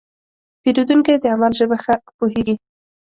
پیرودونکی 0.61 1.15
د 1.19 1.25
عمل 1.33 1.51
ژبه 1.59 1.77
ښه 1.83 1.95
پوهېږي. 2.17 2.55